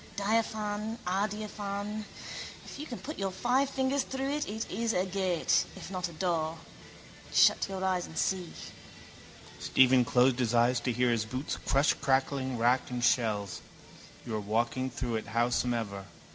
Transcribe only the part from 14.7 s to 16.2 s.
through it howsomever.